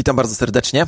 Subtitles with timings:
[0.00, 0.86] Witam bardzo serdecznie.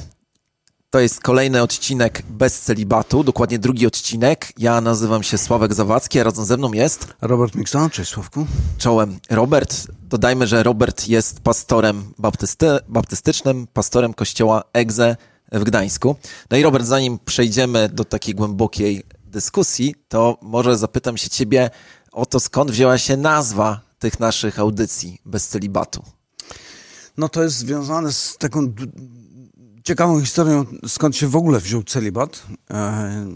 [0.91, 4.53] To jest kolejny odcinek bez celibatu, dokładnie drugi odcinek.
[4.59, 7.07] Ja nazywam się Sławek Zawadzki, a razem ze mną jest...
[7.21, 8.47] Robert Mikson, cześć Sławku.
[8.79, 9.87] Czołem Robert.
[10.03, 15.17] Dodajmy, że Robert jest pastorem baptysty, baptystycznym, pastorem kościoła Egze
[15.53, 16.17] w Gdańsku.
[16.51, 21.71] No i Robert, zanim przejdziemy do takiej głębokiej dyskusji, to może zapytam się ciebie
[22.13, 26.03] o to, skąd wzięła się nazwa tych naszych audycji bez celibatu.
[27.17, 28.75] No to jest związane z taką
[29.85, 32.47] ciekawą historią, skąd się w ogóle wziął celibat.
[32.71, 33.27] E,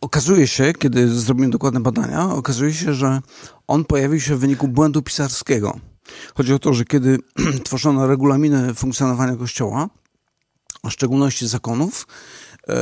[0.00, 3.20] okazuje się, kiedy zrobiłem dokładne badania, okazuje się, że
[3.66, 5.80] on pojawił się w wyniku błędu pisarskiego.
[6.34, 7.18] Chodzi o to, że kiedy
[7.64, 9.88] tworzono regulaminy funkcjonowania Kościoła,
[10.82, 12.06] a w szczególności zakonów,
[12.68, 12.74] e,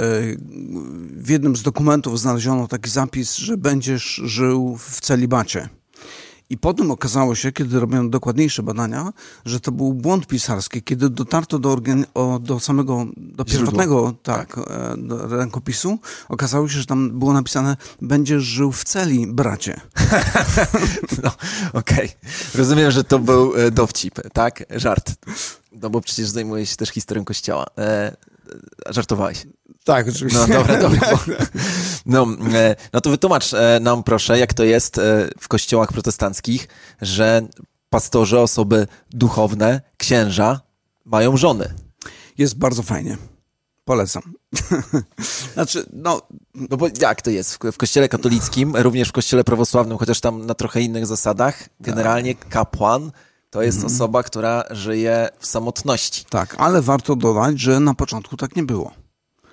[1.17, 5.69] w jednym z dokumentów znaleziono taki zapis, że będziesz żył w celibacie.
[6.51, 9.13] I potem okazało się, kiedy robiono dokładniejsze badania,
[9.45, 10.83] że to był błąd pisarski.
[10.83, 11.77] Kiedy dotarto do,
[12.15, 15.99] o, do samego, do pierwotnego tak, e, do rękopisu,
[16.29, 19.81] okazało się, że tam było napisane będziesz żył w celi, bracie.
[21.25, 21.31] no,
[21.73, 22.07] okej.
[22.07, 22.09] Okay.
[22.55, 24.65] Rozumiem, że to był e, dowcip, tak?
[24.71, 25.13] Żart.
[25.73, 27.67] No bo przecież zajmuje się też historią kościoła.
[27.79, 28.17] E,
[28.91, 29.47] żartowałeś.
[29.85, 30.41] Tak, oczywiście.
[30.49, 31.19] No dobra, dobra.
[32.07, 32.27] No,
[32.93, 36.69] no to wytłumacz e, nam proszę, jak to jest e, w kościołach protestanckich,
[37.03, 37.43] że
[37.91, 40.61] pastorzy, osoby duchowne, księża
[41.05, 41.75] mają żony.
[42.39, 43.17] Jest bardzo fajnie.
[43.85, 44.23] Polecam.
[45.55, 46.23] znaczy, no...
[46.55, 47.59] No bo jak to jest?
[47.73, 53.13] W kościele katolickim, również w kościele prawosławnym, chociaż tam na trochę innych zasadach, generalnie kapłan
[53.51, 53.87] to jest mm.
[53.87, 56.25] osoba, która żyje w samotności.
[56.31, 58.93] Tak, ale warto dodać, że na początku tak nie było.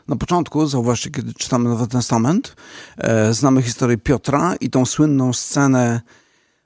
[0.08, 2.56] Na początku, zauważcie, kiedy czytamy Nowy Testament,
[2.98, 6.02] e, znamy historię Piotra i tą słynną scenę,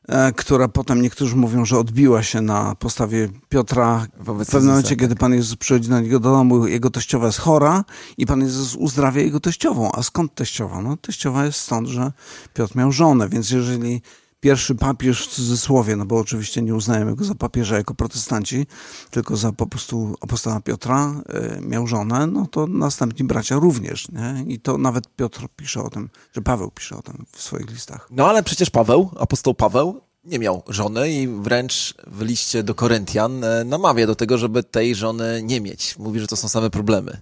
[0.08, 4.96] e, która potem niektórzy mówią, że odbiła się na postawie Piotra Wobec w pewnym momencie,
[4.96, 7.86] kiedy Pan Jezus przychodzi do niego do domu, jego teściowa jest chora
[8.18, 9.92] i Pan Jezus uzdrawia jego teściową.
[9.92, 10.82] A skąd teściowa?
[10.82, 12.12] No teściowa jest stąd, że
[12.54, 14.02] Piotr miał żonę, więc jeżeli
[14.42, 18.66] pierwszy papież w cudzysłowie, no bo oczywiście nie uznajemy go za papieża jako protestanci,
[19.12, 24.08] tylko za po prostu apostoła Piotra, e, miał żonę, no to następni bracia również.
[24.12, 24.46] Nie?
[24.48, 28.08] I to nawet Piotr pisze o tym, że Paweł pisze o tym w swoich listach.
[28.12, 33.44] No ale przecież Paweł, apostoł Paweł, nie miał żony i wręcz w liście do Koryntian
[33.44, 35.98] e, namawia do tego, żeby tej żony nie mieć.
[35.98, 37.22] Mówi, że to są same problemy.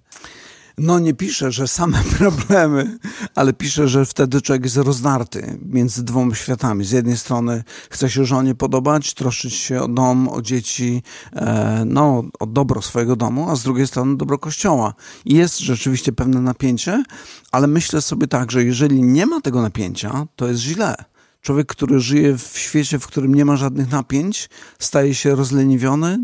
[0.80, 3.00] No nie pisze, że same problemy,
[3.36, 6.86] ale pisze, że wtedy człowiek jest rozdarty między dwoma światami.
[6.86, 11.04] Z jednej strony chce się żonie podobać, troszczyć się o dom, o dzieci,
[11.34, 14.94] e, no o dobro swojego domu, a z drugiej strony dobro kościoła.
[15.26, 17.04] Jest rzeczywiście pewne napięcie,
[17.52, 20.96] ale myślę sobie tak, że jeżeli nie ma tego napięcia, to jest źle.
[21.42, 26.20] Człowiek, który żyje w świecie, w którym nie ma żadnych napięć, staje się rozleniwiony,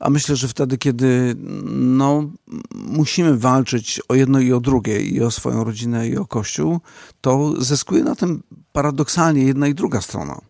[0.00, 1.34] a myślę, że wtedy, kiedy
[1.72, 2.30] no,
[2.74, 6.80] musimy walczyć o jedno i o drugie, i o swoją rodzinę, i o Kościół,
[7.20, 8.42] to zyskuje na tym
[8.72, 10.40] paradoksalnie jedna i druga strona.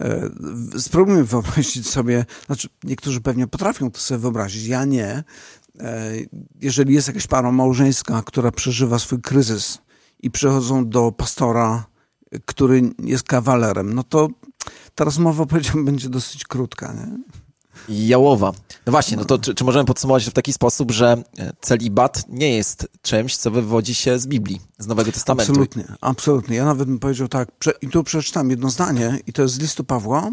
[0.00, 0.30] E,
[0.78, 5.24] spróbujmy wyobrazić sobie, znaczy niektórzy pewnie potrafią to sobie wyobrazić, ja nie.
[5.80, 6.12] E,
[6.60, 9.78] jeżeli jest jakaś para małżeńska, która przeżywa swój kryzys
[10.20, 11.86] i przychodzą do pastora,
[12.44, 14.28] który jest kawalerem, no to
[14.94, 16.92] ta rozmowa, powiedziałbym, będzie dosyć krótka.
[16.92, 17.18] Nie?
[17.88, 18.52] Jałowa.
[18.86, 22.56] No właśnie, no to czy, czy, możemy podsumować w taki sposób, że e, celibat nie
[22.56, 25.52] jest czymś, co wywodzi się z Biblii, z Nowego Testamentu?
[25.52, 26.56] Absolutnie, absolutnie.
[26.56, 27.48] Ja nawet bym powiedział tak,
[27.82, 30.30] i tu przeczytam jedno zdanie, i to jest z listu Pawła,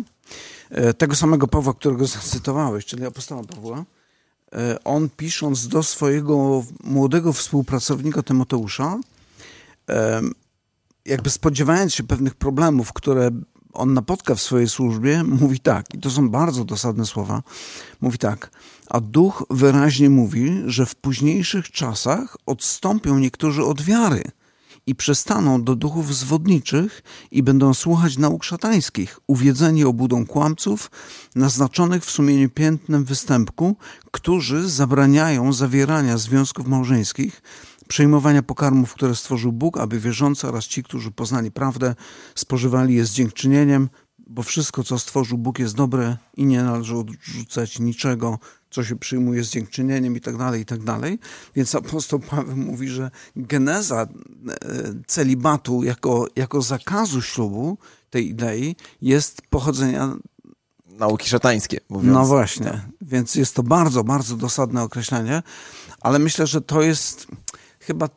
[0.69, 3.85] e, tego samego Pawła, którego zacytowałeś, czyli apostoła Pawła.
[4.53, 8.99] E, on pisząc do swojego młodego współpracownika Tymoteusza,
[11.05, 13.31] jakby spodziewając się pewnych problemów, które
[13.75, 17.43] on napotka w swojej służbie, mówi tak, i to są bardzo dosadne słowa,
[18.01, 18.51] mówi tak,
[18.89, 24.23] a duch wyraźnie mówi, że w późniejszych czasach odstąpią niektórzy od wiary
[24.87, 30.91] i przestaną do duchów zwodniczych i będą słuchać nauk szatańskich, uwiedzeni obudą kłamców,
[31.35, 33.75] naznaczonych w sumieniu piętnem występku,
[34.11, 37.41] którzy zabraniają zawierania związków małżeńskich,
[37.87, 41.95] przejmowania pokarmów, które stworzył Bóg, aby wierzący oraz ci, którzy poznali prawdę,
[42.35, 43.89] spożywali je z dziękczynieniem,
[44.27, 48.39] bo wszystko, co stworzył Bóg, jest dobre i nie należy odrzucać niczego,
[48.69, 51.19] co się przyjmuje z dziękczynieniem i tak dalej, i tak dalej.
[51.55, 54.07] Więc apostoł Paweł mówi, że geneza e,
[55.07, 57.77] celibatu jako, jako zakazu ślubu,
[58.09, 60.15] tej idei, jest pochodzenia
[60.85, 61.79] nauki szatańskie.
[61.89, 62.13] Mówiąc.
[62.13, 62.81] No właśnie, tak.
[63.01, 65.43] więc jest to bardzo, bardzo dosadne określenie,
[66.01, 67.27] ale myślę, że to jest
[67.87, 68.09] chyba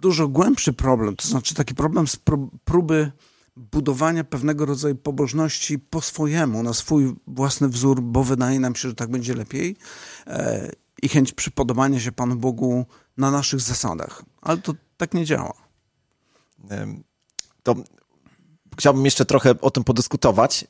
[0.00, 2.16] dużo głębszy problem, to znaczy taki problem z
[2.64, 3.12] próby
[3.56, 8.94] budowania pewnego rodzaju pobożności po swojemu, na swój własny wzór, bo wydaje nam się, że
[8.94, 9.76] tak będzie lepiej
[10.26, 10.70] e,
[11.02, 12.86] i chęć przypodobania się Panu Bogu
[13.16, 14.22] na naszych zasadach.
[14.42, 15.52] Ale to tak nie działa.
[17.62, 17.74] To
[18.78, 20.66] chciałbym jeszcze trochę o tym podyskutować.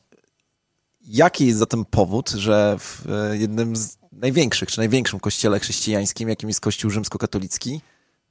[1.00, 6.48] Jaki jest zatem powód, że w e, jednym z największych, czy największym kościele chrześcijańskim, jakim
[6.48, 7.80] jest Kościół rzymskokatolicki,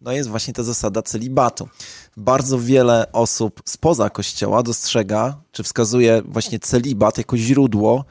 [0.02, 1.70] no jest właśnie ta zasada celibatu.
[2.18, 8.06] Bardzo wiele osób spoza kościoła dostrzega, czy wskazuje właśnie celibat jako źródło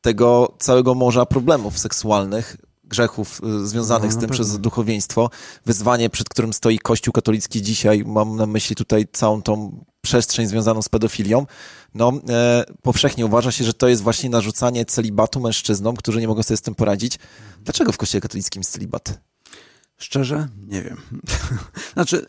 [0.00, 5.30] tego całego morza problemów seksualnych, grzechów y, związanych no, z tym przez duchowieństwo.
[5.66, 10.82] Wyzwanie, przed którym stoi Kościół katolicki dzisiaj, mam na myśli tutaj całą tą przestrzeń związaną
[10.82, 11.46] z pedofilią,
[11.94, 16.42] no e, powszechnie uważa się, że to jest właśnie narzucanie celibatu mężczyznom, którzy nie mogą
[16.42, 17.18] sobie z tym poradzić.
[17.64, 19.20] Dlaczego w Kościele katolickim jest celibat?
[19.96, 20.48] Szczerze?
[20.66, 20.96] Nie wiem.
[21.94, 22.26] znaczy,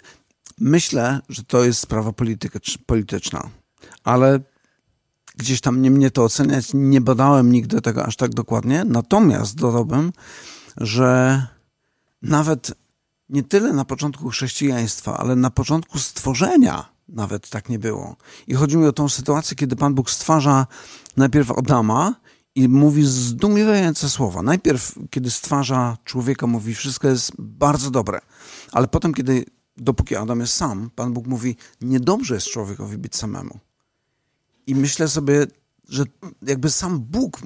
[0.57, 2.13] myślę, że to jest sprawa
[2.85, 3.49] polityczna,
[4.03, 4.39] ale
[5.37, 8.83] gdzieś tam nie mnie to oceniać, nie badałem nigdy tego aż tak dokładnie.
[8.85, 10.13] Natomiast dodałbym,
[10.77, 11.41] że
[12.21, 12.71] nawet
[13.29, 18.15] nie tyle na początku chrześcijaństwa, ale na początku stworzenia nawet tak nie było.
[18.47, 20.67] I chodzi mi o tą sytuację, kiedy Pan Bóg stwarza
[21.17, 22.15] najpierw Adama
[22.57, 24.41] i mówi zdumiewające słowa.
[24.41, 28.19] Najpierw, kiedy stwarza człowieka, mówi, wszystko jest bardzo dobre,
[28.71, 29.45] ale potem, kiedy,
[29.77, 33.59] dopóki Adam jest sam, Pan Bóg mówi, niedobrze jest człowiekowi być samemu.
[34.67, 35.47] I myślę sobie,
[35.89, 36.03] że
[36.41, 37.41] jakby sam Bóg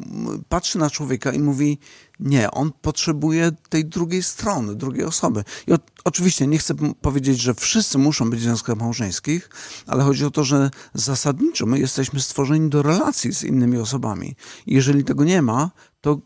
[0.50, 1.80] patrzy na człowieka i mówi:
[2.20, 5.44] Nie, on potrzebuje tej drugiej strony, drugiej osoby.
[5.68, 9.50] I o, oczywiście nie chcę powiedzieć, że wszyscy muszą być w związkach małżeńskich,
[9.88, 14.36] ale chodzi o to, że zasadniczo my jesteśmy stworzeni do relacji z innymi osobami.
[14.66, 15.72] I jeżeli tego nie ma,
[16.02, 16.22] to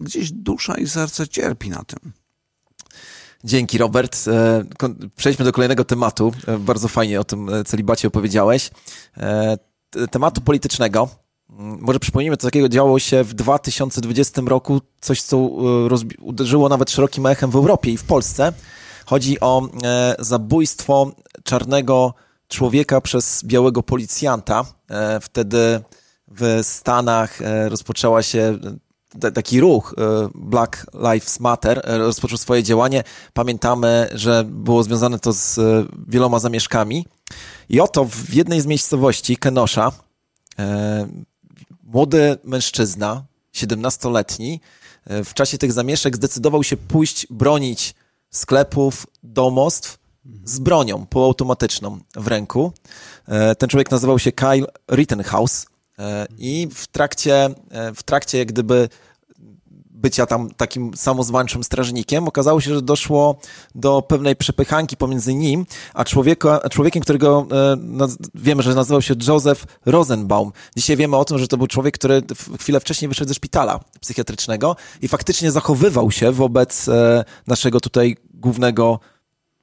[0.00, 2.12] gdzieś dusza i serce cierpi na tym.
[3.44, 4.28] Dzięki, Robert.
[4.28, 4.64] E,
[5.16, 6.32] przejdźmy do kolejnego tematu.
[6.46, 8.70] E, bardzo fajnie o tym e, celibacie opowiedziałeś.
[10.10, 11.08] Tematu politycznego.
[11.60, 15.88] Mm, może przypomnijmy, co takiego działo się w 2020 roku, coś, co e,
[16.20, 18.52] uderzyło nawet szerokim echem w Europie i w Polsce.
[19.06, 21.12] Chodzi o e, zabójstwo
[21.44, 22.14] czarnego
[22.48, 24.64] człowieka przez białego policjanta.
[24.90, 25.80] E, wtedy
[26.28, 28.58] w Stanach rozpoczęła się
[29.34, 29.94] taki ruch
[30.34, 33.04] Black Lives Matter rozpoczął swoje działanie.
[33.32, 35.58] Pamiętamy, że było związane to z
[36.08, 37.06] wieloma zamieszkami.
[37.68, 39.92] I oto w jednej z miejscowości Kenosha
[41.92, 44.60] młody mężczyzna, 17-letni,
[45.06, 47.94] e, w czasie tych zamieszek zdecydował się pójść bronić
[48.30, 49.98] sklepów, domostw
[50.44, 52.72] z bronią półautomatyczną w ręku.
[53.28, 55.66] E, ten człowiek nazywał się Kyle Rittenhouse
[55.98, 57.48] e, i w trakcie,
[57.96, 58.88] w trakcie jak gdyby
[60.00, 63.36] bycia tam takim samozwańczym strażnikiem, okazało się, że doszło
[63.74, 67.76] do pewnej przepychanki pomiędzy nim a człowieka, człowiekiem, którego e,
[68.34, 70.52] wiemy, że nazywał się Joseph Rosenbaum.
[70.76, 72.22] Dzisiaj wiemy o tym, że to był człowiek, który
[72.60, 79.00] chwilę wcześniej wyszedł ze szpitala psychiatrycznego i faktycznie zachowywał się wobec e, naszego tutaj głównego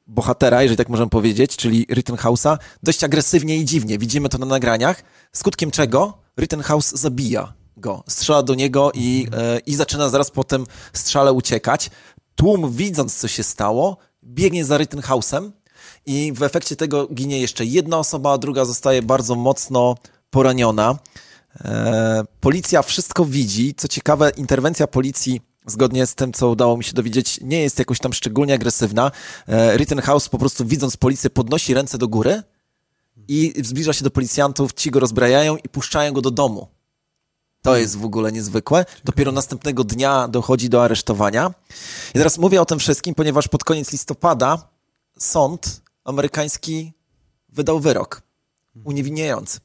[0.07, 3.97] bohatera, jeżeli tak możemy powiedzieć, czyli Rittenhouse'a, dość agresywnie i dziwnie.
[3.97, 9.75] Widzimy to na nagraniach, skutkiem czego Rittenhouse zabija go, strzela do niego i, e, i
[9.75, 11.89] zaczyna zaraz po tym strzale uciekać.
[12.35, 15.51] Tłum, widząc co się stało, biegnie za Rittenhausem
[16.06, 19.95] i w efekcie tego ginie jeszcze jedna osoba, a druga zostaje bardzo mocno
[20.29, 20.97] poraniona.
[21.66, 23.73] E, policja wszystko widzi.
[23.78, 27.99] Co ciekawe, interwencja policji zgodnie z tym, co udało mi się dowiedzieć, nie jest jakoś
[27.99, 29.11] tam szczególnie agresywna.
[29.47, 32.44] E, Rittenhouse po prostu widząc policję podnosi ręce do góry
[33.28, 36.76] i zbliża się do policjantów, ci go rozbrajają i puszczają go do domu.
[37.68, 38.86] To jest w ogóle niezwykłe.
[39.04, 41.54] Dopiero następnego dnia dochodzi do aresztowania.
[42.09, 44.69] I teraz mówię o tym wszystkim, ponieważ pod koniec listopada
[45.19, 46.94] sąd amerykański
[47.50, 48.21] wydał wyrok
[48.83, 49.59] uniewinniający.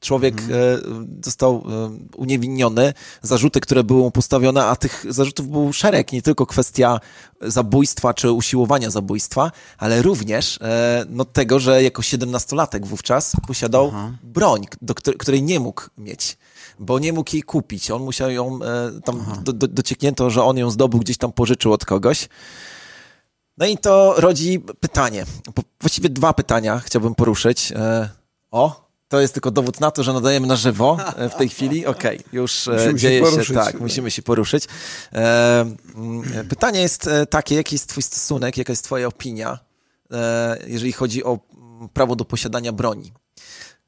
[0.00, 1.20] Człowiek mhm.
[1.24, 6.46] został e, uniewinniony, zarzuty, które były mu postawione, a tych zarzutów był szereg, nie tylko
[6.46, 7.00] kwestia
[7.40, 14.12] zabójstwa czy usiłowania zabójstwa, ale również e, no, tego, że jako siedemnastolatek wówczas posiadał Aha.
[14.22, 16.36] broń, do której nie mógł mieć
[16.78, 17.90] bo nie mógł jej kupić.
[17.90, 21.72] On musiał ją, e, tam do, do, docieknięto, że on ją zdobył, gdzieś tam pożyczył
[21.72, 22.28] od kogoś.
[23.58, 25.24] No i to rodzi pytanie.
[25.80, 27.72] Właściwie dwa pytania chciałbym poruszyć.
[27.72, 28.08] E,
[28.50, 31.86] o, to jest tylko dowód na to, że nadajemy na żywo e, w tej chwili.
[31.86, 34.64] Okej, okay, już musimy dzieje się, się, tak, musimy się poruszyć.
[35.12, 35.76] Mm,
[36.48, 39.58] pytanie jest takie, jaki jest twój stosunek, jaka jest twoja opinia,
[40.66, 41.38] jeżeli chodzi o
[41.92, 43.12] prawo do posiadania broni?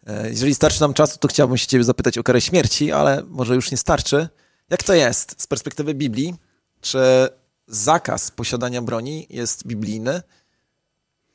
[0.07, 3.55] E, jeżeli starczy nam czasu, to chciałbym się ciebie zapytać o karę śmierci, ale może
[3.55, 4.29] już nie starczy.
[4.71, 6.35] Jak to jest z perspektywy Biblii?
[6.81, 7.29] Czy
[7.67, 10.23] zakaz posiadania broni jest biblijny?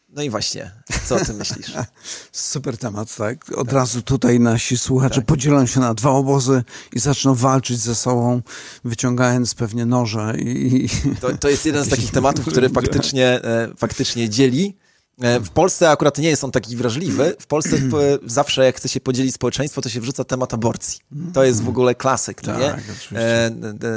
[0.10, 0.72] No i właśnie,
[1.06, 1.74] co o tym myślisz?
[2.32, 3.52] Super temat, tak?
[3.52, 3.74] Od tak.
[3.74, 5.26] razu tutaj nasi słuchacze tak.
[5.26, 8.42] podzielą się na dwa obozy i zaczną walczyć ze sobą,
[8.84, 10.34] wyciągając pewnie noże.
[10.38, 10.90] I...
[11.22, 14.78] To, to jest jeden z takich tematów, który faktycznie, e, faktycznie dzieli.
[15.20, 17.36] E, w Polsce akurat nie jest on taki wrażliwy.
[17.40, 17.78] W Polsce
[18.26, 21.00] zawsze jak chce się podzielić społeczeństwo, to się wrzuca temat aborcji.
[21.34, 23.20] To jest w ogóle klasyk, tak, nie?
[23.20, 23.52] E,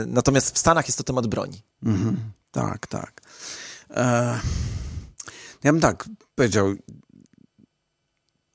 [0.06, 1.62] natomiast w Stanach jest to temat broni.
[1.82, 2.16] Mhm.
[2.50, 3.20] Tak, tak.
[3.90, 4.40] E,
[5.64, 6.74] ja bym tak powiedział.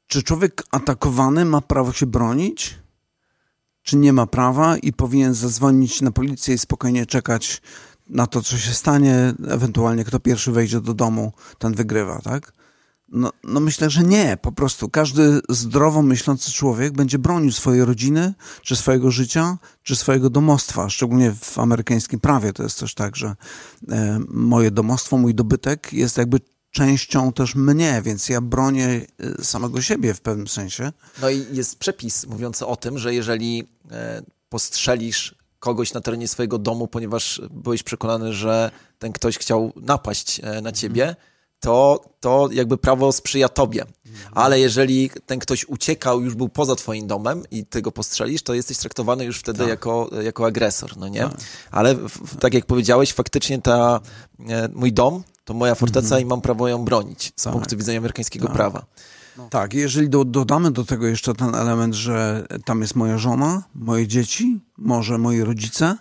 [0.08, 2.78] Czy człowiek atakowany ma prawo się bronić?
[3.82, 7.62] Czy nie ma prawa i powinien zadzwonić na policję i spokojnie czekać
[8.10, 12.54] na to, co się stanie, ewentualnie kto pierwszy wejdzie do domu, ten wygrywa, tak?
[13.10, 14.38] No, no myślę, że nie.
[14.42, 20.30] Po prostu każdy zdrowo myślący człowiek będzie bronił swojej rodziny, czy swojego życia, czy swojego
[20.30, 20.90] domostwa.
[20.90, 23.36] Szczególnie w amerykańskim prawie to jest też tak, że
[23.90, 26.40] e, moje domostwo, mój dobytek jest jakby
[26.72, 28.88] częścią też mnie, więc ja bronię
[29.40, 30.92] e, samego siebie w pewnym sensie.
[31.22, 36.58] No i jest przepis mówiący o tym, że jeżeli e, postrzelisz kogoś na terenie swojego
[36.58, 41.16] domu, ponieważ byłeś przekonany, że ten ktoś chciał napaść na ciebie,
[41.60, 43.86] to, to jakby prawo sprzyja tobie.
[44.32, 48.54] Ale jeżeli ten ktoś uciekał, już był poza twoim domem i ty go postrzelisz, to
[48.54, 49.68] jesteś traktowany już wtedy tak.
[49.68, 51.22] jako, jako agresor, no nie?
[51.22, 51.40] Tak.
[51.72, 54.00] Ale w, tak jak powiedziałeś, faktycznie ta,
[54.50, 56.22] e, mój dom to moja forteca mhm.
[56.22, 57.54] i mam prawo ją bronić z tak.
[57.54, 58.56] punktu widzenia amerykańskiego tak.
[58.56, 58.86] prawa.
[59.38, 59.50] No.
[59.50, 64.08] Tak, jeżeli do, dodamy do tego jeszcze ten element, że tam jest moja żona, moje
[64.08, 65.98] dzieci, może moi rodzice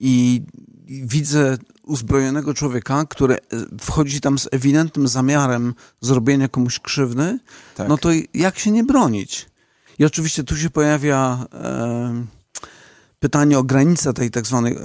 [0.00, 0.42] i
[0.86, 3.40] widzę uzbrojonego człowieka, który e,
[3.80, 7.38] wchodzi tam z ewidentnym zamiarem zrobienia komuś krzywdy,
[7.74, 7.88] tak.
[7.88, 9.46] no to jak się nie bronić?
[9.98, 12.24] I oczywiście tu się pojawia e,
[13.20, 14.78] pytanie o granicę tej tak zwanej e,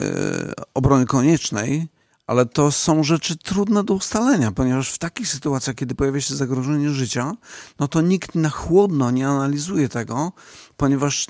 [0.74, 1.88] obrony koniecznej,
[2.30, 6.90] ale to są rzeczy trudne do ustalenia, ponieważ w takich sytuacjach, kiedy pojawia się zagrożenie
[6.90, 7.34] życia,
[7.80, 10.32] no to nikt na chłodno nie analizuje tego,
[10.78, 11.28] ponieważ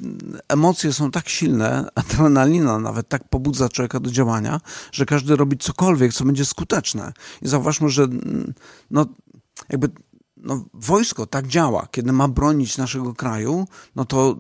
[0.47, 6.13] emocje są tak silne, adrenalina nawet tak pobudza człowieka do działania, że każdy robi cokolwiek,
[6.13, 7.13] co będzie skuteczne.
[7.41, 8.07] I zauważmy, że
[8.91, 9.05] no,
[9.69, 9.89] jakby
[10.39, 11.87] no, wojsko tak działa.
[11.91, 14.37] Kiedy ma bronić naszego kraju, no to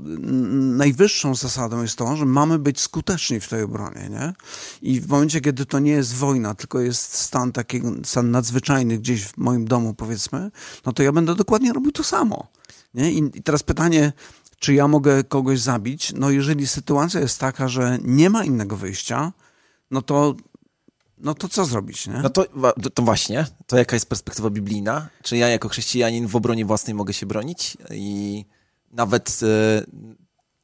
[0.77, 4.09] najwyższą zasadą jest to, że mamy być skuteczni w tej obronie.
[4.09, 4.33] Nie?
[4.81, 9.25] I w momencie, kiedy to nie jest wojna, tylko jest stan takiego, stan nadzwyczajny gdzieś
[9.25, 10.51] w moim domu, powiedzmy,
[10.85, 12.47] no to ja będę dokładnie robił to samo.
[12.93, 13.11] Nie?
[13.11, 14.13] I, i teraz pytanie,
[14.59, 16.13] czy ja mogę kogoś zabić?
[16.15, 19.31] No jeżeli sytuacja jest taka, że nie ma innego wyjścia,
[19.91, 20.35] no to
[21.19, 22.13] no to co zrobić, nie?
[22.13, 22.45] No to,
[22.93, 25.09] to właśnie, to jaka jest perspektywa biblijna?
[25.23, 27.77] Czy ja jako chrześcijanin w obronie własnej mogę się bronić?
[27.91, 28.45] I
[28.91, 29.83] nawet e,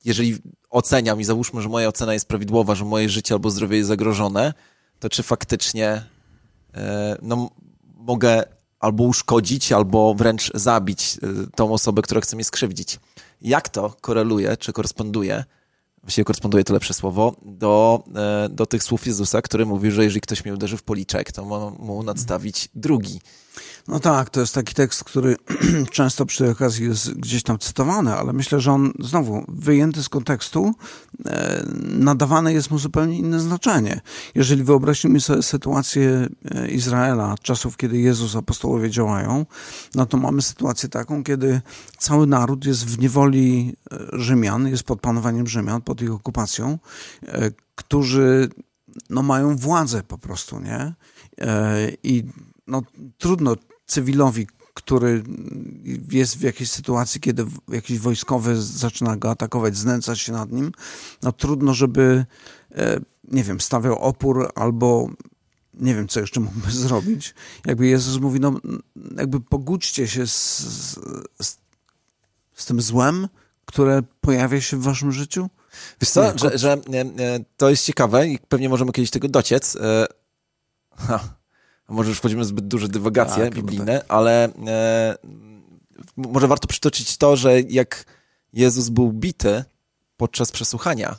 [0.06, 0.38] jeżeli
[0.70, 4.54] oceniam i załóżmy, że moja ocena jest prawidłowa, że moje życie albo zdrowie jest zagrożone,
[5.00, 6.04] to czy faktycznie
[6.74, 7.50] e, no,
[7.96, 8.44] mogę
[8.80, 13.00] albo uszkodzić, albo wręcz zabić e, tą osobę, która chce mnie skrzywdzić?
[13.42, 15.44] Jak to koreluje, czy koresponduje
[16.06, 20.22] właściwie koresponduje to lepsze słowo, do, e, do tych słów Jezusa, który mówi, że jeżeli
[20.22, 23.20] ktoś mnie uderzy w policzek, to ma mu nadstawić drugi.
[23.88, 25.36] No tak, to jest taki tekst, który
[25.92, 30.10] często przy tej okazji jest gdzieś tam cytowany, ale myślę, że on znowu wyjęty z
[30.10, 30.74] kontekstu,
[31.26, 34.02] e, nadawane jest mu zupełnie inne znaczenie.
[34.36, 39.46] Jeżeli wyobrazimy sobie sytuację e, Izraela, czasów, kiedy Jezus, apostołowie działają,
[39.96, 41.62] no to mamy sytuację taką, kiedy
[41.98, 46.80] cały naród jest w niewoli e, Rzymian, jest pod panowaniem Rzymian, pod ich okupacją,
[47.76, 48.50] którzy
[49.10, 50.94] no, mają władzę po prostu, nie?
[52.04, 52.24] I
[52.68, 52.82] no,
[53.18, 55.24] trudno cywilowi, który
[56.12, 60.72] jest w jakiejś sytuacji, kiedy jakiś wojskowy zaczyna go atakować, znęcać się nad nim,
[61.24, 62.26] no trudno, żeby,
[62.76, 63.00] e,
[63.32, 65.10] nie wiem, stawiał opór albo
[65.74, 67.34] nie wiem, co jeszcze mógłby zrobić.
[67.66, 68.60] Jakby Jezus mówi, no
[69.18, 70.58] jakby pogódźcie się z,
[71.40, 71.58] z,
[72.54, 73.28] z tym złem,
[73.66, 75.50] które pojawia się w waszym życiu.
[76.02, 79.76] Wiesz co, nie, że, że, e, to jest ciekawe i pewnie możemy kiedyś tego dociec.
[79.76, 80.06] E,
[80.98, 81.45] ha
[81.90, 84.06] może już wchodzimy w zbyt duże dywagacje tak, biblijne, tak.
[84.08, 85.18] ale e,
[86.18, 88.06] może warto przytoczyć to, że jak
[88.54, 89.64] Jezus był bity
[90.18, 91.16] podczas przesłuchania,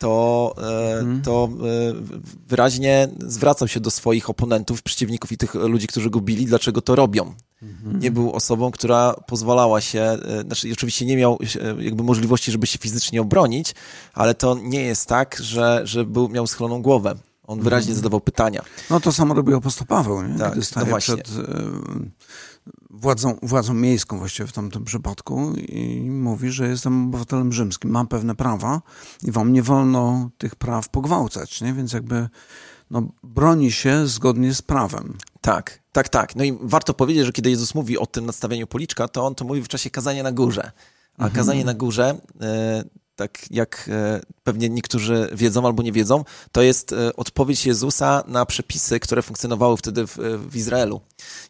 [0.00, 1.22] to, e, mhm.
[1.22, 1.92] to e,
[2.46, 6.94] wyraźnie zwracał się do swoich oponentów, przeciwników i tych ludzi, którzy go bili, dlaczego to
[6.94, 7.34] robią.
[7.62, 8.00] Mhm.
[8.00, 11.38] Nie był osobą, która pozwalała się, e, znaczy oczywiście nie miał
[11.78, 13.74] jakby możliwości, żeby się fizycznie obronić,
[14.14, 17.14] ale to nie jest tak, że, że był, miał schyloną głowę.
[17.50, 18.62] On wyraźnie zadawał pytania.
[18.90, 20.38] No to samo robił apostoł Paweł, nie?
[20.38, 21.32] Tak, kiedy staje przed e,
[22.90, 28.34] władzą, władzą miejską właściwie w tamtym przypadku i mówi, że jestem obywatelem rzymskim, mam pewne
[28.34, 28.82] prawa
[29.22, 31.72] i wam nie wolno tych praw pogwałcać, nie?
[31.72, 32.28] Więc jakby
[32.90, 35.18] no, broni się zgodnie z prawem.
[35.40, 36.36] Tak, tak, tak.
[36.36, 39.44] No i warto powiedzieć, że kiedy Jezus mówi o tym nastawieniu policzka, to on to
[39.44, 40.72] mówi w czasie kazania na górze.
[41.18, 41.32] A mhm.
[41.32, 42.84] kazanie na górze, e,
[43.20, 48.46] tak jak e, pewnie niektórzy wiedzą albo nie wiedzą, to jest e, odpowiedź Jezusa na
[48.46, 50.16] przepisy, które funkcjonowały wtedy w,
[50.50, 51.00] w Izraelu.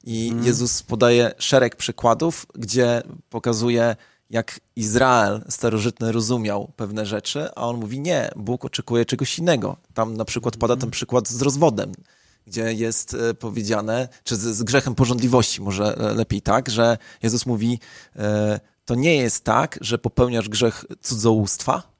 [0.04, 0.46] I mhm.
[0.46, 3.96] Jezus podaje szereg przykładów, gdzie pokazuje,
[4.30, 9.76] jak Izrael starożytny rozumiał pewne rzeczy, a on mówi nie, Bóg oczekuje czegoś innego.
[9.94, 11.92] Tam na przykład pada ten przykład z rozwodem,
[12.46, 17.78] gdzie jest e, powiedziane, czy z, z grzechem porządliwości, może lepiej tak, że Jezus mówi,
[18.16, 21.90] e, to nie jest tak, że popełniasz grzech cudzołóstwa,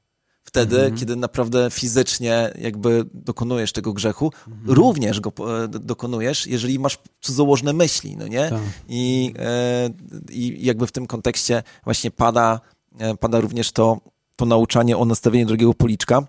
[0.43, 0.97] wtedy, mhm.
[0.97, 4.75] kiedy naprawdę fizycznie jakby dokonujesz tego grzechu, mhm.
[4.75, 5.31] również go
[5.63, 8.49] e, dokonujesz, jeżeli masz cudzołożne myśli, no nie?
[8.49, 8.59] Tak.
[8.89, 9.89] I, e,
[10.29, 12.59] I jakby w tym kontekście właśnie pada,
[12.99, 14.01] e, pada również to,
[14.35, 16.27] to nauczanie o nastawieniu drugiego policzka.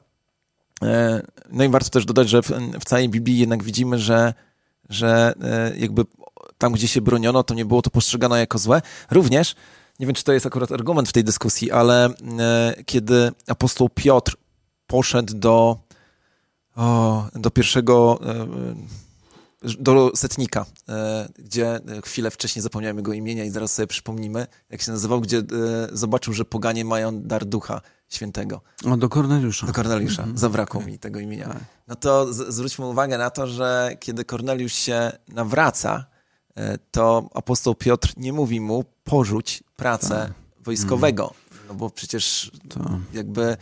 [1.52, 4.34] No i warto też dodać, że w, w całej Biblii jednak widzimy, że,
[4.88, 5.34] że
[5.78, 6.04] jakby
[6.58, 8.82] tam, gdzie się broniono, to nie było to postrzegane jako złe.
[9.10, 9.54] Również
[10.02, 14.36] nie wiem, czy to jest akurat argument w tej dyskusji, ale e, kiedy apostoł Piotr
[14.86, 15.78] poszedł do,
[16.76, 23.72] o, do pierwszego, e, do setnika, e, gdzie chwilę wcześniej zapomniałem jego imienia i zaraz
[23.72, 25.42] sobie przypomnimy, jak się nazywał, gdzie
[25.92, 28.60] zobaczył, że poganie mają dar ducha świętego.
[28.84, 29.66] O, do Korneliusza.
[29.66, 30.22] Do Korneliusza.
[30.22, 30.38] Mhm.
[30.38, 31.48] Zabrakło mi tego imienia.
[31.48, 31.64] Tak.
[31.88, 36.06] No to zwróćmy uwagę na to, że kiedy Korneliusz się nawraca,
[36.90, 40.64] to apostoł Piotr nie mówi mu porzuć pracę tak.
[40.64, 41.24] wojskowego.
[41.24, 41.42] Mm.
[41.68, 43.00] No bo przecież to.
[43.12, 43.56] jakby y,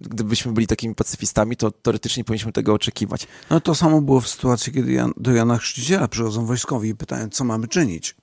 [0.00, 3.26] gdybyśmy byli takimi pacyfistami, to teoretycznie powinniśmy tego oczekiwać.
[3.50, 7.28] No to samo było w sytuacji, kiedy Jan, do Jana Chrzciciela przychodzą wojskowi i pytają,
[7.28, 8.16] co mamy czynić.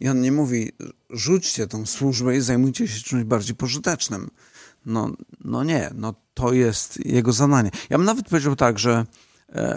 [0.00, 0.72] I on nie mówi,
[1.10, 4.30] rzućcie tą służbę i zajmujcie się czymś bardziej pożytecznym.
[4.86, 5.10] No,
[5.44, 7.70] no nie, no to jest jego zadanie.
[7.90, 9.06] Ja bym nawet powiedział tak, że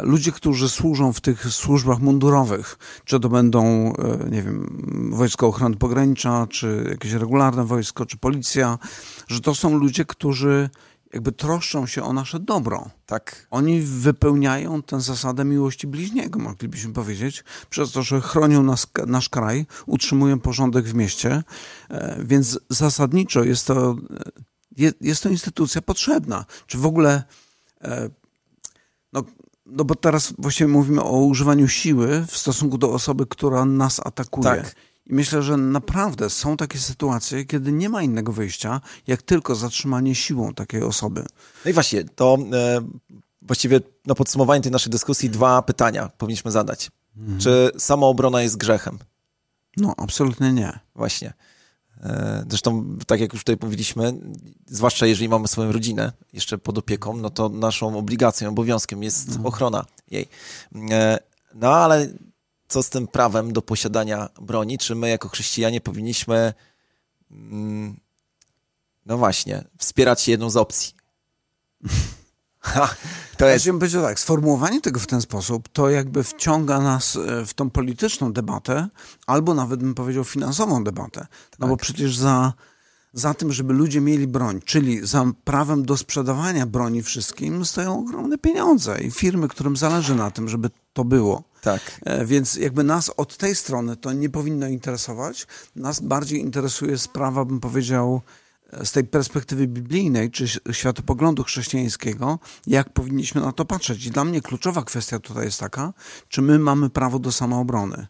[0.01, 5.75] ludzie, którzy służą w tych służbach mundurowych, czy to będą, e, nie wiem, Wojsko Ochrony
[5.75, 8.79] Pogranicza, czy jakieś regularne wojsko, czy policja,
[9.27, 10.69] że to są ludzie, którzy
[11.13, 12.89] jakby troszczą się o nasze dobro.
[13.05, 13.47] Tak.
[13.51, 19.65] Oni wypełniają tę zasadę miłości bliźniego, moglibyśmy powiedzieć, przez to, że chronią nas, nasz kraj,
[19.85, 21.43] utrzymują porządek w mieście,
[21.89, 23.95] e, więc zasadniczo jest to,
[25.01, 26.45] jest to instytucja potrzebna.
[26.67, 27.23] Czy w ogóle
[29.65, 34.43] no, bo teraz właściwie mówimy o używaniu siły w stosunku do osoby, która nas atakuje.
[34.43, 34.75] Tak.
[35.05, 40.15] I myślę, że naprawdę są takie sytuacje, kiedy nie ma innego wyjścia, jak tylko zatrzymanie
[40.15, 41.25] siłą takiej osoby.
[41.65, 42.81] No i właśnie, to e,
[43.41, 46.91] właściwie na podsumowanie tej naszej dyskusji dwa pytania powinniśmy zadać.
[47.17, 47.39] Mhm.
[47.39, 48.99] Czy samoobrona jest grzechem?
[49.77, 50.79] No, absolutnie nie.
[50.95, 51.33] Właśnie.
[52.03, 54.13] E, zresztą, tak jak już tutaj powiedzieliśmy,
[54.65, 59.45] zwłaszcza jeżeli mamy swoją rodzinę jeszcze pod opieką, no to naszą obligacją, obowiązkiem jest mhm.
[59.45, 60.27] ochrona jej.
[60.91, 61.19] E,
[61.55, 62.09] no ale
[62.67, 64.77] co z tym prawem do posiadania broni?
[64.77, 66.53] Czy my jako chrześcijanie powinniśmy,
[67.31, 67.99] mm,
[69.05, 70.93] no właśnie, wspierać jedną z opcji?
[72.61, 72.95] Ha,
[73.37, 73.65] to jest...
[73.65, 77.69] Ja powiedział tak, sformułowanie tego w ten sposób, to jakby wciąga nas e, w tą
[77.69, 78.87] polityczną debatę,
[79.27, 81.19] albo nawet bym powiedział finansową debatę.
[81.19, 81.27] No
[81.59, 81.69] tak.
[81.69, 82.53] bo przecież za,
[83.13, 88.37] za tym, żeby ludzie mieli broń, czyli za prawem do sprzedawania broni wszystkim, stoją ogromne
[88.37, 91.43] pieniądze i firmy, którym zależy na tym, żeby to było.
[91.61, 91.81] Tak.
[92.05, 95.47] E, więc jakby nas od tej strony to nie powinno interesować.
[95.75, 98.21] Nas bardziej interesuje sprawa, bym powiedział,
[98.83, 104.05] z tej perspektywy biblijnej czy światopoglądu chrześcijańskiego, jak powinniśmy na to patrzeć.
[104.05, 105.93] I dla mnie kluczowa kwestia tutaj jest taka,
[106.27, 108.07] czy my mamy prawo do samoobrony.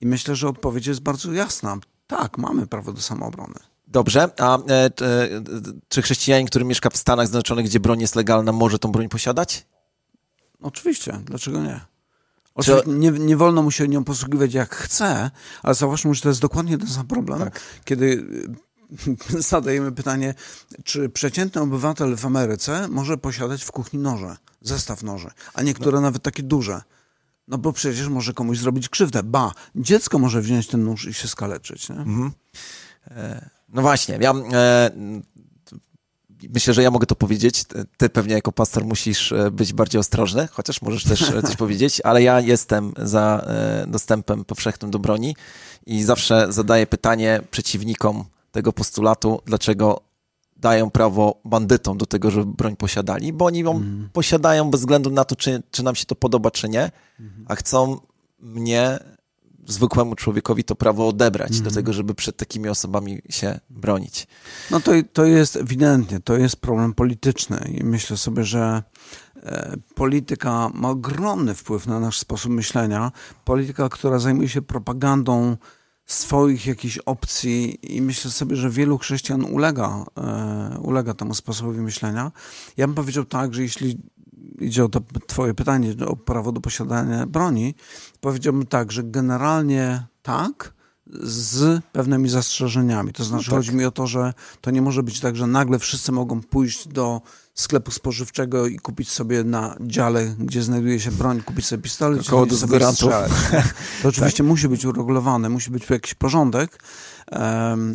[0.00, 1.78] I myślę, że odpowiedź jest bardzo jasna.
[2.06, 3.54] Tak, mamy prawo do samoobrony.
[3.88, 4.90] Dobrze, a e, e,
[5.88, 9.66] czy chrześcijanin, który mieszka w Stanach Zjednoczonych, gdzie broń jest legalna, może tą broń posiadać?
[10.62, 11.80] Oczywiście, dlaczego nie?
[12.54, 15.30] Oczywiście nie, nie wolno mu się nią posługiwać jak chce,
[15.62, 17.60] ale zauważmy, że to jest dokładnie ten sam problem, tak.
[17.84, 18.26] kiedy
[19.50, 20.34] zadajemy pytanie,
[20.84, 26.00] czy przeciętny obywatel w Ameryce może posiadać w kuchni noże, zestaw noży, a niektóre no.
[26.00, 26.82] nawet takie duże.
[27.48, 29.22] No bo przecież może komuś zrobić krzywdę.
[29.22, 31.90] Ba, dziecko może wziąć ten nóż i się skaleczyć.
[31.90, 32.32] Mhm.
[33.10, 34.90] E, no właśnie, ja e,
[36.54, 37.64] myślę, że ja mogę to powiedzieć.
[37.96, 42.00] Ty pewnie jako pastor musisz e, być bardziej ostrożny, chociaż możesz też e, coś powiedzieć,
[42.04, 43.46] ale ja jestem za
[43.86, 45.36] dostępem powszechnym do broni
[45.86, 50.00] i zawsze zadaję pytanie przeciwnikom tego postulatu, dlaczego
[50.56, 54.08] dają prawo bandytom do tego, żeby broń posiadali, bo oni ją mm.
[54.12, 57.44] posiadają bez względu na to, czy, czy nam się to podoba, czy nie, mm.
[57.48, 58.00] a chcą
[58.40, 58.98] mnie,
[59.66, 61.62] zwykłemu człowiekowi, to prawo odebrać mm.
[61.62, 61.74] do mhm.
[61.74, 64.26] tego, żeby przed takimi osobami się bronić.
[64.70, 68.82] No to, to jest ewidentnie, to jest problem polityczny i myślę sobie, że
[69.42, 73.12] E, polityka ma ogromny wpływ na nasz sposób myślenia.
[73.44, 75.56] Polityka, która zajmuje się propagandą
[76.12, 82.32] swoich jakichś opcji i myślę sobie, że wielu chrześcijan ulega, e, ulega temu sposobowi myślenia.
[82.76, 83.98] Ja bym powiedział tak, że jeśli
[84.60, 87.74] idzie o to twoje pytanie o prawo do posiadania broni,
[88.20, 90.74] powiedziałbym tak, że generalnie tak,
[91.20, 93.12] z pewnymi zastrzeżeniami.
[93.12, 93.58] To znaczy, no tak.
[93.58, 96.88] chodzi mi o to, że to nie może być tak, że nagle wszyscy mogą pójść
[96.88, 97.20] do
[97.54, 102.46] sklepu spożywczego i kupić sobie na dziale, gdzie znajduje się broń, kupić sobie pistolet Koło
[102.46, 103.32] i sobie strzelać.
[104.02, 104.46] To oczywiście tak.
[104.46, 106.82] musi być uregulowane, musi być jakiś porządek.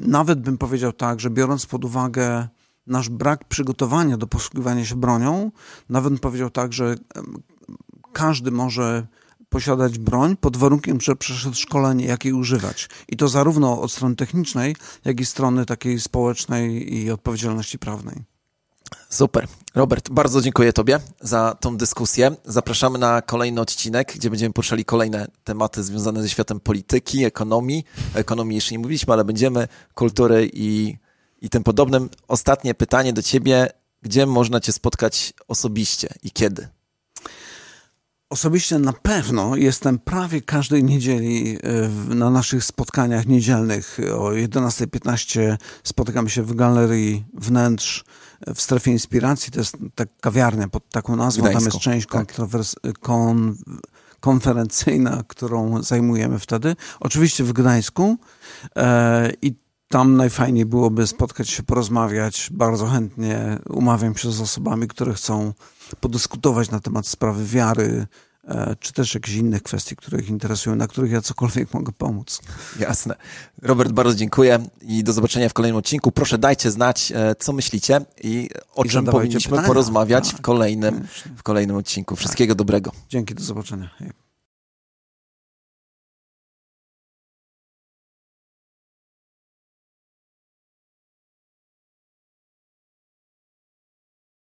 [0.01, 2.47] Nawet bym powiedział tak, że biorąc pod uwagę
[2.88, 5.51] nasz brak przygotowania do posługiwania się bronią,
[5.89, 6.95] nawet bym powiedział tak, że
[8.13, 9.08] każdy może
[9.49, 12.89] posiadać broń pod warunkiem, że przeszedł szkolenie, jak jej używać.
[13.07, 18.23] I to zarówno od strony technicznej, jak i strony takiej społecznej i odpowiedzialności prawnej.
[19.10, 19.47] Super.
[19.75, 22.36] Robert, bardzo dziękuję Tobie za tą dyskusję.
[22.45, 27.86] Zapraszamy na kolejny odcinek, gdzie będziemy poruszali kolejne tematy związane ze światem polityki, ekonomii.
[28.13, 30.97] Ekonomii jeszcze nie mówiliśmy, ale będziemy kultury i,
[31.41, 32.10] i tym podobnym.
[32.27, 33.67] Ostatnie pytanie do Ciebie.
[34.01, 36.67] Gdzie można Cię spotkać osobiście i kiedy?
[38.29, 41.57] Osobiście na pewno jestem prawie każdej niedzieli
[42.09, 43.99] e, na naszych spotkaniach niedzielnych.
[44.13, 48.05] O 11.15 spotykamy się w galerii wnętrz
[48.55, 49.51] w strefie inspiracji.
[49.51, 51.51] To jest ta kawiarnia pod taką nazwą.
[51.51, 52.33] Tam jest część tak.
[52.99, 53.55] kon
[54.19, 56.75] konferencyjna, którą zajmujemy wtedy.
[56.99, 58.17] Oczywiście w Gdańsku.
[58.75, 59.55] E, I
[59.88, 62.50] tam najfajniej byłoby spotkać się, porozmawiać.
[62.54, 65.54] Bardzo chętnie umawiam się z osobami, które chcą
[66.00, 68.08] podyskutować na temat sprawy wiary,
[68.47, 72.41] e, czy też jakichś innych kwestii, które ich interesują, na których ja cokolwiek mogę pomóc.
[72.80, 73.15] Jasne.
[73.62, 76.12] Robert, bardzo dziękuję i do zobaczenia w kolejnym odcinku.
[76.12, 79.67] Proszę dajcie znać, e, co myślicie i o I czym powinniśmy pytania.
[79.67, 82.15] porozmawiać tak, w, kolejnym, w kolejnym odcinku.
[82.15, 82.58] Wszystkiego tak.
[82.58, 82.91] dobrego.
[83.10, 83.89] Dzięki, do zobaczenia.